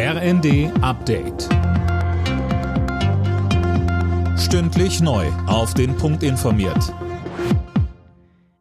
RND 0.00 0.70
Update. 0.80 1.48
Stündlich 4.38 5.00
neu. 5.00 5.26
Auf 5.48 5.74
den 5.74 5.96
Punkt 5.96 6.22
informiert. 6.22 6.94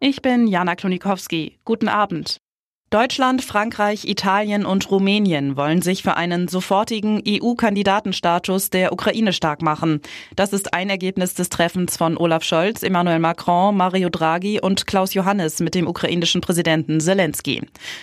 Ich 0.00 0.22
bin 0.22 0.46
Jana 0.46 0.76
Klonikowski. 0.76 1.58
Guten 1.66 1.88
Abend. 1.88 2.38
Deutschland, 2.88 3.44
Frankreich, 3.44 4.08
Italien 4.08 4.64
und 4.64 4.90
Rumänien 4.90 5.58
wollen 5.58 5.82
sich 5.82 6.02
für 6.02 6.16
einen 6.16 6.48
sofortigen 6.48 7.22
EU-Kandidatenstatus 7.28 8.70
der 8.70 8.94
Ukraine 8.94 9.34
stark 9.34 9.60
machen. 9.60 10.00
Das 10.36 10.54
ist 10.54 10.72
ein 10.72 10.88
Ergebnis 10.88 11.34
des 11.34 11.50
Treffens 11.50 11.98
von 11.98 12.16
Olaf 12.16 12.44
Scholz, 12.44 12.82
Emmanuel 12.82 13.18
Macron, 13.18 13.76
Mario 13.76 14.08
Draghi 14.08 14.58
und 14.58 14.86
Klaus 14.86 15.12
Johannes 15.12 15.60
mit 15.60 15.74
dem 15.74 15.86
ukrainischen 15.86 16.40
Präsidenten 16.40 16.98
Zelensky. 16.98 17.60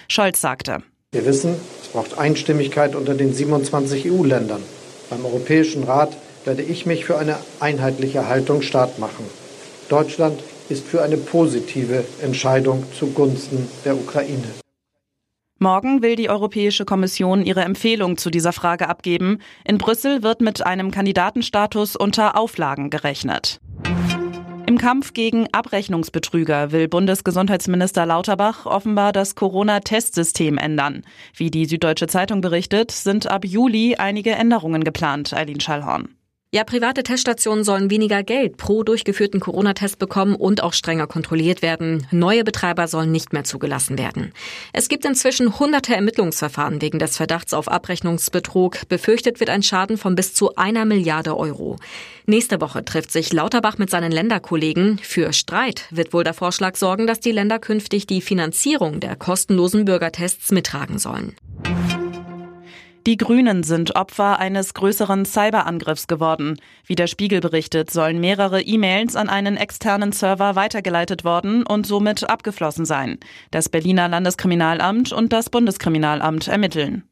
Scholz 0.08 0.40
sagte, 0.40 0.84
wir 1.14 1.26
wissen, 1.26 1.56
es 1.82 1.90
braucht 1.90 2.18
Einstimmigkeit 2.18 2.96
unter 2.96 3.14
den 3.14 3.34
27 3.34 4.12
EU-Ländern. 4.12 4.62
Beim 5.10 5.24
Europäischen 5.24 5.84
Rat 5.84 6.18
werde 6.44 6.64
ich 6.64 6.86
mich 6.86 7.06
für 7.06 7.18
eine 7.18 7.38
einheitliche 7.60 8.28
Haltung 8.28 8.62
stark 8.62 9.00
machen. 9.00 9.26
Deutschland 9.90 10.42
ist 10.70 10.86
für 10.86 11.04
eine 11.04 11.18
positive 11.18 12.04
Entscheidung 12.22 12.84
zugunsten 12.98 13.70
der 13.86 13.96
Ukraine. 13.96 14.48
Morgen 15.60 16.02
will 16.02 16.16
die 16.16 16.30
Europäische 16.30 16.84
Kommission 16.84 17.46
ihre 17.46 17.62
Empfehlung 17.62 18.18
zu 18.18 18.30
dieser 18.30 18.52
Frage 18.52 18.90
abgeben. 18.90 19.38
In 19.64 19.78
Brüssel 19.78 20.24
wird 20.24 20.42
mit 20.42 20.66
einem 20.66 20.92
Kandidatenstatus 20.92 21.96
unter 21.96 22.38
Auflagen 22.38 22.90
gerechnet. 22.90 23.62
Im 24.66 24.78
Kampf 24.78 25.14
gegen 25.14 25.48
Abrechnungsbetrüger 25.52 26.72
will 26.72 26.88
Bundesgesundheitsminister 26.88 28.06
Lauterbach 28.06 28.66
offenbar 28.66 29.12
das 29.12 29.36
Corona-Testsystem 29.36 30.58
ändern. 30.58 31.04
Wie 31.36 31.52
die 31.52 31.66
Süddeutsche 31.66 32.08
Zeitung 32.08 32.40
berichtet, 32.40 32.92
sind 32.92 33.28
ab 33.28 33.44
Juli 33.46 33.96
einige 33.98 34.32
Änderungen 34.32 34.86
geplant, 34.86 35.34
Eileen 35.34 35.60
Schallhorn. 35.60 36.16
Ja, 36.56 36.64
private 36.64 37.02
Teststationen 37.02 37.64
sollen 37.64 37.90
weniger 37.90 38.22
Geld 38.22 38.58
pro 38.58 38.84
durchgeführten 38.84 39.40
Corona-Test 39.40 39.98
bekommen 39.98 40.36
und 40.36 40.62
auch 40.62 40.74
strenger 40.74 41.08
kontrolliert 41.08 41.64
werden. 41.64 42.06
Neue 42.12 42.44
Betreiber 42.44 42.88
sollen 42.88 43.12
nicht 43.12 43.34
mehr 43.34 43.44
zugelassen 43.44 43.98
werden. 43.98 44.34
Es 44.72 44.88
gibt 44.88 45.04
inzwischen 45.04 45.58
hunderte 45.58 45.96
Ermittlungsverfahren 45.96 46.80
wegen 46.80 47.00
des 47.00 47.18
Verdachts 47.18 47.56
auf 47.56 47.70
Abrechnungsbetrug. 47.70 48.88
Befürchtet 48.88 49.40
wird 49.40 49.50
ein 49.50 49.64
Schaden 49.64 49.98
von 49.98 50.14
bis 50.14 50.36
zu 50.36 50.56
einer 50.56 50.86
Milliarde 50.86 51.36
Euro. 51.36 51.78
Nächste 52.28 52.62
Woche 52.62 52.86
trifft 52.86 53.12
sich 53.12 53.34
Lauterbach 53.34 53.80
mit 53.80 53.90
seinen 53.90 54.12
Länderkollegen. 54.12 55.00
Für 55.00 55.34
Streit 55.34 55.88
wird 55.90 56.14
wohl 56.14 56.24
der 56.24 56.36
Vorschlag 56.36 56.76
sorgen, 56.76 57.08
dass 57.08 57.20
die 57.20 57.32
Länder 57.32 57.58
künftig 57.58 58.06
die 58.06 58.22
Finanzierung 58.22 59.00
der 59.00 59.16
kostenlosen 59.16 59.86
Bürgertests 59.86 60.52
mittragen 60.52 61.00
sollen. 61.00 61.36
Die 63.06 63.18
Grünen 63.18 63.64
sind 63.64 63.98
Opfer 63.98 64.40
eines 64.40 64.74
größeren 64.74 65.26
Cyberangriffs 65.26 66.08
geworden. 66.08 66.58
Wie 66.86 66.96
der 66.96 67.08
Spiegel 67.08 67.42
berichtet, 67.42 67.92
sollen 67.92 68.22
mehrere 68.22 68.62
E-Mails 68.62 69.18
an 69.18 69.28
einen 69.28 69.58
externen 69.58 70.14
Server 70.14 70.56
weitergeleitet 70.56 71.26
worden 71.26 71.66
und 71.66 71.86
somit 71.86 72.30
abgeflossen 72.30 72.86
sein. 72.86 73.18
Das 73.52 73.68
Berliner 73.68 74.08
Landeskriminalamt 74.08 75.12
und 75.12 75.34
das 75.34 75.50
Bundeskriminalamt 75.50 76.48
ermitteln. 76.48 77.04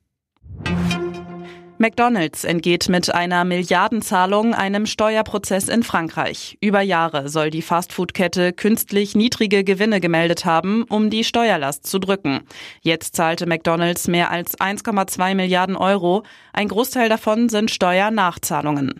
McDonald's 1.81 2.43
entgeht 2.43 2.89
mit 2.89 3.11
einer 3.11 3.43
Milliardenzahlung 3.43 4.53
einem 4.53 4.85
Steuerprozess 4.85 5.67
in 5.67 5.81
Frankreich. 5.81 6.55
Über 6.61 6.81
Jahre 6.81 7.27
soll 7.27 7.49
die 7.49 7.63
Fastfood-Kette 7.63 8.53
künstlich 8.53 9.15
niedrige 9.15 9.63
Gewinne 9.63 9.99
gemeldet 9.99 10.45
haben, 10.45 10.83
um 10.83 11.09
die 11.09 11.23
Steuerlast 11.23 11.87
zu 11.87 11.97
drücken. 11.97 12.41
Jetzt 12.81 13.15
zahlte 13.15 13.47
McDonald's 13.47 14.07
mehr 14.07 14.29
als 14.29 14.59
1,2 14.59 15.33
Milliarden 15.33 15.75
Euro. 15.75 16.21
Ein 16.53 16.67
Großteil 16.67 17.09
davon 17.09 17.49
sind 17.49 17.71
Steuernachzahlungen. 17.71 18.93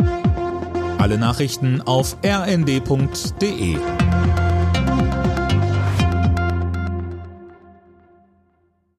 Alle 0.97 1.19
Nachrichten 1.19 1.81
auf 1.81 2.17
rnd.de 2.25 3.77